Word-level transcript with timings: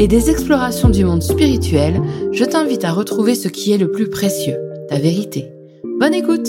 et 0.00 0.08
des 0.08 0.30
explorations 0.30 0.88
du 0.88 1.04
monde 1.04 1.22
spirituel, 1.22 2.00
je 2.32 2.44
t'invite 2.46 2.84
à 2.84 2.92
retrouver 2.92 3.34
ce 3.34 3.48
qui 3.48 3.70
est 3.72 3.76
le 3.76 3.92
plus 3.92 4.08
précieux, 4.08 4.56
ta 4.88 4.98
vérité. 4.98 5.52
Bonne 6.00 6.14
écoute 6.14 6.48